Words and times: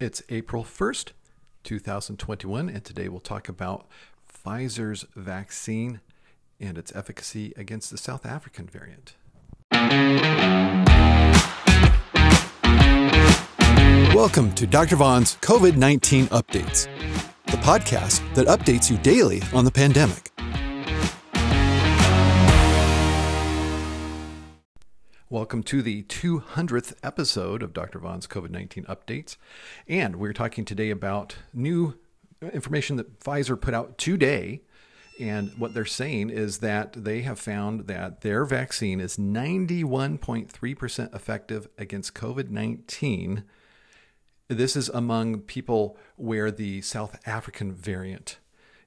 It's 0.00 0.24
April 0.28 0.64
1st, 0.64 1.12
2021, 1.62 2.68
and 2.68 2.84
today 2.84 3.08
we'll 3.08 3.20
talk 3.20 3.48
about 3.48 3.86
Pfizer's 4.28 5.04
vaccine 5.14 6.00
and 6.58 6.76
its 6.76 6.92
efficacy 6.96 7.52
against 7.56 7.92
the 7.92 7.96
South 7.96 8.26
African 8.26 8.66
variant. 8.66 9.14
Welcome 14.12 14.52
to 14.54 14.66
Dr. 14.66 14.96
Vaughn's 14.96 15.36
COVID 15.36 15.76
19 15.76 16.26
Updates, 16.26 16.88
the 17.46 17.58
podcast 17.58 18.34
that 18.34 18.48
updates 18.48 18.90
you 18.90 18.98
daily 18.98 19.42
on 19.52 19.64
the 19.64 19.70
pandemic. 19.70 20.33
Welcome 25.34 25.64
to 25.64 25.82
the 25.82 26.04
200th 26.04 26.94
episode 27.02 27.64
of 27.64 27.72
Dr. 27.72 27.98
Vaughn's 27.98 28.28
COVID 28.28 28.50
19 28.50 28.84
updates. 28.84 29.36
And 29.88 30.14
we're 30.14 30.32
talking 30.32 30.64
today 30.64 30.90
about 30.90 31.34
new 31.52 31.98
information 32.52 32.94
that 32.98 33.18
Pfizer 33.18 33.60
put 33.60 33.74
out 33.74 33.98
today. 33.98 34.62
And 35.18 35.50
what 35.58 35.74
they're 35.74 35.86
saying 35.86 36.30
is 36.30 36.58
that 36.58 36.92
they 36.92 37.22
have 37.22 37.40
found 37.40 37.88
that 37.88 38.20
their 38.20 38.44
vaccine 38.44 39.00
is 39.00 39.16
91.3% 39.16 41.12
effective 41.12 41.68
against 41.78 42.14
COVID 42.14 42.50
19. 42.50 43.42
This 44.46 44.76
is 44.76 44.88
among 44.90 45.40
people 45.40 45.98
where 46.14 46.52
the 46.52 46.80
South 46.80 47.18
African 47.26 47.72
variant 47.72 48.38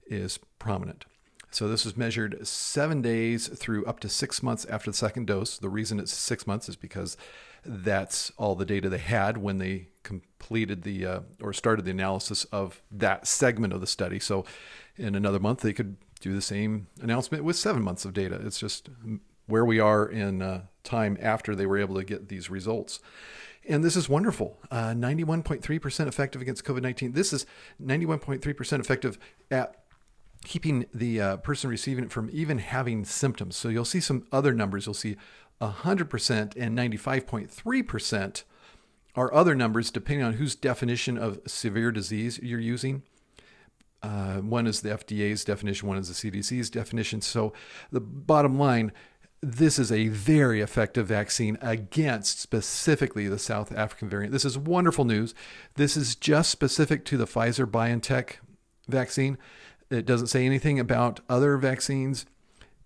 is 0.06 0.40
prominent. 0.60 1.04
So 1.52 1.68
this 1.68 1.86
was 1.86 1.96
measured 1.96 2.46
seven 2.46 3.02
days 3.02 3.48
through 3.48 3.86
up 3.86 4.00
to 4.02 4.10
six 4.10 4.44
months 4.44 4.66
after 4.66 4.92
the 4.92 4.98
second 4.98 5.28
dose. 5.28 5.58
The 5.58 5.70
reason 5.70 6.00
it's 6.00 6.14
six 6.14 6.46
months 6.46 6.68
is 6.68 6.76
because 6.76 7.18
that's 7.66 8.32
all 8.38 8.56
the 8.56 8.66
data 8.66 8.90
they 8.90 8.98
had 8.98 9.38
when 9.38 9.58
they 9.58 9.88
completed 10.04 10.84
the 10.84 11.06
uh, 11.06 11.20
or 11.42 11.54
started 11.54 11.86
the 11.86 11.92
analysis 11.92 12.46
of 12.46 12.82
that 12.92 13.28
segment 13.28 13.74
of 13.74 13.82
the 13.82 13.88
study. 13.88 14.20
So 14.20 14.46
in 14.98 15.16
another 15.16 15.40
month, 15.40 15.62
they 15.62 15.74
could 15.74 15.98
do 16.20 16.34
the 16.34 16.42
same 16.42 16.88
announcement 17.02 17.44
with 17.44 17.56
seven 17.56 17.82
months 17.82 18.06
of 18.06 18.14
data. 18.14 18.40
It's 18.44 18.60
just 18.60 18.90
where 19.48 19.66
we 19.66 19.80
are 19.80 20.06
in 20.06 20.42
uh, 20.42 20.64
time 20.84 21.18
after 21.22 21.56
they 21.56 21.66
were 21.66 21.78
able 21.78 21.96
to 21.96 22.04
get 22.04 22.30
these 22.30 22.50
results. 22.50 23.00
And 23.68 23.84
this 23.84 23.96
is 23.96 24.08
wonderful. 24.08 24.58
Uh, 24.72 24.92
91.3% 24.92 26.08
effective 26.08 26.42
against 26.42 26.64
COVID 26.64 26.82
19. 26.82 27.12
This 27.12 27.34
is 27.34 27.46
91.3% 27.84 28.80
effective 28.80 29.20
at 29.52 29.87
keeping 30.44 30.86
the 30.94 31.22
uh, 31.22 31.38
person 31.38 31.70
receiving 31.70 32.06
it 32.06 32.12
from 32.12 32.30
even 32.32 32.60
having 32.60 33.06
symptoms. 33.06 33.56
So 33.56 33.70
you'll 33.70 33.86
see 33.86 34.00
some 34.00 34.26
other 34.32 34.54
numbers. 34.54 34.86
You'll 34.86 34.94
see 34.94 35.18
100% 35.62 36.54
and 36.56 36.78
95.3% 36.78 38.44
are 39.16 39.34
other 39.34 39.56
numbers 39.56 39.90
depending 39.90 40.26
on 40.26 40.34
whose 40.34 40.56
definition 40.56 41.18
of 41.18 41.40
severe 41.48 41.92
disease 41.92 42.40
you're 42.42 42.60
using. 42.60 43.02
Uh, 44.04 44.36
one 44.38 44.68
is 44.68 44.82
the 44.82 44.90
FDA's 44.90 45.44
definition, 45.44 45.88
one 45.88 45.98
is 45.98 46.08
the 46.08 46.32
CDC's 46.32 46.70
definition. 46.70 47.20
So 47.20 47.52
the 47.92 48.00
bottom 48.00 48.60
line, 48.60 48.92
this 49.42 49.80
is 49.80 49.92
a 49.92 50.08
very 50.10 50.62
effective 50.62 51.08
vaccine 51.08 51.58
against 51.62 52.40
specifically 52.40 53.28
the 53.28 53.40
South 53.40 53.72
African 53.72 54.08
variant. 54.08 54.34
This 54.34 54.46
is 54.46 54.58
wonderful 54.58 55.04
news. 55.04 55.34
This 55.76 55.98
is 55.98 56.16
just 56.16 56.52
specific 56.52 57.06
to 57.06 57.18
the 57.18 57.26
Pfizer 57.26 57.66
BioNTech 57.66 58.36
vaccine. 58.88 59.40
It 59.90 60.06
doesn't 60.06 60.28
say 60.28 60.46
anything 60.46 60.80
about 60.80 61.22
other 61.30 61.58
vaccines. 61.58 62.26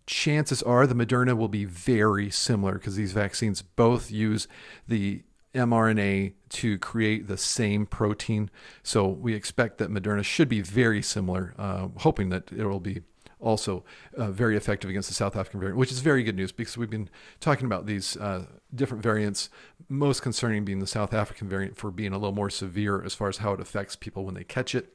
Chances 0.05 0.61
are 0.63 0.85
the 0.85 0.95
Moderna 0.95 1.35
will 1.35 1.47
be 1.47 1.66
very 1.66 2.30
similar 2.30 2.73
because 2.73 2.95
these 2.95 3.13
vaccines 3.13 3.61
both 3.61 4.11
use 4.11 4.47
the 4.88 5.23
mRNA 5.53 6.33
to 6.49 6.77
create 6.77 7.27
the 7.27 7.38
same 7.38 7.85
protein. 7.85 8.49
So 8.83 9.08
we 9.08 9.33
expect 9.33 9.77
that 9.80 9.89
Moderna 9.89 10.23
should 10.23 10.47
be 10.47 10.61
very 10.61 11.02
similar, 11.02 11.53
uh, 11.58 11.89
hoping 11.97 12.30
that 12.30 12.52
it 12.52 12.66
will 12.66 12.80
be 12.80 13.02
also 13.39 13.83
uh, 14.15 14.31
very 14.31 14.55
effective 14.55 14.89
against 14.89 15.09
the 15.09 15.15
South 15.15 15.36
African 15.36 15.59
variant, 15.59 15.77
which 15.77 15.92
is 15.92 15.99
very 15.99 16.23
good 16.23 16.36
news 16.36 16.52
because 16.52 16.77
we've 16.77 16.89
been 16.89 17.09
talking 17.39 17.65
about 17.65 17.87
these 17.87 18.15
uh, 18.17 18.45
different 18.73 19.02
variants, 19.02 19.49
most 19.89 20.21
concerning 20.21 20.64
being 20.64 20.80
the 20.80 20.87
South 20.87 21.14
African 21.14 21.49
variant 21.49 21.76
for 21.76 21.89
being 21.89 22.14
a 22.14 22.17
little 22.17 22.36
more 22.36 22.52
severe 22.52 23.03
as 23.03 23.15
far 23.15 23.27
as 23.30 23.37
how 23.37 23.53
it 23.53 23.59
affects 23.59 23.95
people 23.95 24.23
when 24.23 24.36
they 24.36 24.43
catch 24.43 24.76
it 24.76 24.93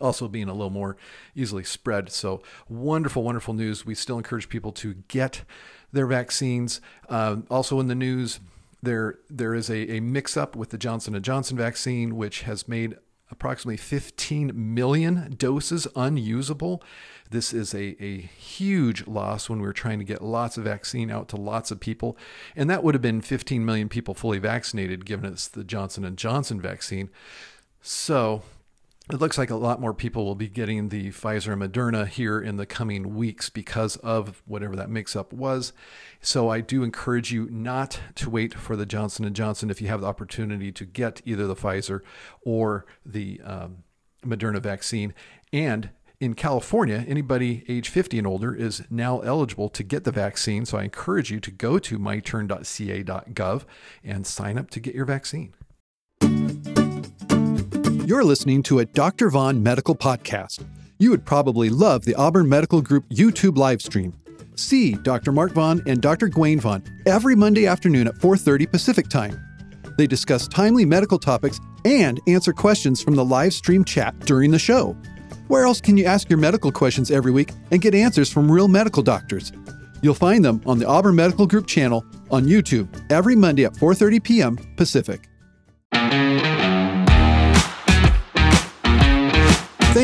also 0.00 0.28
being 0.28 0.48
a 0.48 0.52
little 0.52 0.70
more 0.70 0.96
easily 1.34 1.64
spread. 1.64 2.10
So 2.10 2.42
wonderful, 2.68 3.22
wonderful 3.22 3.54
news. 3.54 3.86
We 3.86 3.94
still 3.94 4.18
encourage 4.18 4.48
people 4.48 4.72
to 4.72 4.94
get 5.08 5.42
their 5.92 6.06
vaccines. 6.06 6.80
Uh, 7.08 7.36
also 7.50 7.80
in 7.80 7.86
the 7.86 7.94
news, 7.94 8.40
there 8.82 9.18
there 9.30 9.54
is 9.54 9.70
a, 9.70 9.96
a 9.96 10.00
mix 10.00 10.36
up 10.36 10.56
with 10.56 10.70
the 10.70 10.78
Johnson 10.78 11.14
and 11.14 11.24
Johnson 11.24 11.56
vaccine, 11.56 12.16
which 12.16 12.42
has 12.42 12.68
made 12.68 12.96
approximately 13.30 13.76
15 13.76 14.52
million 14.54 15.34
doses 15.36 15.86
unusable. 15.96 16.82
This 17.30 17.52
is 17.52 17.74
a, 17.74 18.02
a 18.02 18.18
huge 18.20 19.06
loss 19.06 19.48
when 19.48 19.60
we 19.60 19.66
were 19.66 19.72
trying 19.72 19.98
to 19.98 20.04
get 20.04 20.22
lots 20.22 20.56
of 20.56 20.64
vaccine 20.64 21.10
out 21.10 21.28
to 21.30 21.36
lots 21.36 21.70
of 21.70 21.80
people. 21.80 22.16
And 22.54 22.68
that 22.70 22.84
would 22.84 22.94
have 22.94 23.02
been 23.02 23.20
15 23.20 23.64
million 23.64 23.88
people 23.88 24.14
fully 24.14 24.38
vaccinated, 24.38 25.06
given 25.06 25.32
it's 25.32 25.48
the 25.48 25.64
Johnson 25.64 26.04
and 26.04 26.16
Johnson 26.16 26.60
vaccine. 26.60 27.10
So 27.80 28.42
it 29.12 29.20
looks 29.20 29.36
like 29.36 29.50
a 29.50 29.56
lot 29.56 29.82
more 29.82 29.92
people 29.92 30.24
will 30.24 30.34
be 30.34 30.48
getting 30.48 30.88
the 30.88 31.10
Pfizer 31.10 31.52
and 31.52 31.60
Moderna 31.60 32.06
here 32.06 32.40
in 32.40 32.56
the 32.56 32.64
coming 32.64 33.14
weeks 33.14 33.50
because 33.50 33.96
of 33.96 34.42
whatever 34.46 34.74
that 34.76 34.88
mix-up 34.88 35.30
was. 35.30 35.74
So 36.22 36.48
I 36.48 36.62
do 36.62 36.82
encourage 36.82 37.30
you 37.30 37.46
not 37.50 38.00
to 38.14 38.30
wait 38.30 38.54
for 38.54 38.76
the 38.76 38.86
Johnson 38.86 39.26
and 39.26 39.36
Johnson 39.36 39.68
if 39.68 39.82
you 39.82 39.88
have 39.88 40.00
the 40.00 40.06
opportunity 40.06 40.72
to 40.72 40.86
get 40.86 41.20
either 41.26 41.46
the 41.46 41.54
Pfizer 41.54 42.00
or 42.42 42.86
the 43.04 43.42
um, 43.44 43.84
Moderna 44.24 44.62
vaccine. 44.62 45.12
And 45.52 45.90
in 46.18 46.32
California, 46.32 47.04
anybody 47.06 47.62
age 47.68 47.90
50 47.90 48.16
and 48.16 48.26
older 48.26 48.54
is 48.54 48.84
now 48.88 49.20
eligible 49.20 49.68
to 49.68 49.82
get 49.82 50.04
the 50.04 50.12
vaccine. 50.12 50.64
So 50.64 50.78
I 50.78 50.84
encourage 50.84 51.30
you 51.30 51.40
to 51.40 51.50
go 51.50 51.78
to 51.78 51.98
myturn.ca.gov 51.98 53.64
and 54.02 54.26
sign 54.26 54.56
up 54.56 54.70
to 54.70 54.80
get 54.80 54.94
your 54.94 55.04
vaccine. 55.04 55.52
You're 58.06 58.22
listening 58.22 58.62
to 58.64 58.80
a 58.80 58.84
Dr. 58.84 59.30
Vaughn 59.30 59.62
medical 59.62 59.94
podcast. 59.94 60.62
You 60.98 61.08
would 61.08 61.24
probably 61.24 61.70
love 61.70 62.04
the 62.04 62.14
Auburn 62.16 62.46
Medical 62.46 62.82
Group 62.82 63.08
YouTube 63.08 63.56
live 63.56 63.80
stream. 63.80 64.12
See 64.56 64.92
Dr. 64.92 65.32
Mark 65.32 65.52
Vaughn 65.52 65.80
and 65.86 66.02
Dr. 66.02 66.28
Gwen 66.28 66.60
Vaughn 66.60 66.82
every 67.06 67.34
Monday 67.34 67.66
afternoon 67.66 68.06
at 68.06 68.18
4:30 68.18 68.66
Pacific 68.70 69.08
Time. 69.08 69.40
They 69.96 70.06
discuss 70.06 70.46
timely 70.46 70.84
medical 70.84 71.18
topics 71.18 71.58
and 71.86 72.20
answer 72.26 72.52
questions 72.52 73.00
from 73.00 73.14
the 73.14 73.24
live 73.24 73.54
stream 73.54 73.84
chat 73.84 74.14
during 74.26 74.50
the 74.50 74.58
show. 74.58 74.94
Where 75.48 75.64
else 75.64 75.80
can 75.80 75.96
you 75.96 76.04
ask 76.04 76.28
your 76.28 76.38
medical 76.38 76.70
questions 76.70 77.10
every 77.10 77.32
week 77.32 77.52
and 77.70 77.80
get 77.80 77.94
answers 77.94 78.30
from 78.30 78.52
real 78.52 78.68
medical 78.68 79.02
doctors? 79.02 79.50
You'll 80.02 80.12
find 80.12 80.44
them 80.44 80.60
on 80.66 80.78
the 80.78 80.86
Auburn 80.86 81.16
Medical 81.16 81.46
Group 81.46 81.66
channel 81.66 82.04
on 82.30 82.44
YouTube 82.44 82.86
every 83.10 83.34
Monday 83.34 83.64
at 83.64 83.72
4:30 83.72 84.22
p.m. 84.22 84.58
Pacific. 84.76 85.30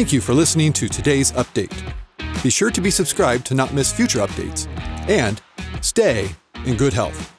Thank 0.01 0.15
you 0.15 0.23
for 0.23 0.33
listening 0.33 0.73
to 0.73 0.89
today's 0.89 1.31
update. 1.33 1.77
Be 2.43 2.49
sure 2.49 2.71
to 2.71 2.81
be 2.81 2.91
subscribed 2.91 3.45
to 3.49 3.55
not 3.55 3.75
miss 3.75 3.93
future 3.93 4.21
updates. 4.21 4.67
And 5.11 5.43
stay 5.83 6.31
in 6.65 6.79
good 6.79 6.95
health. 6.95 7.39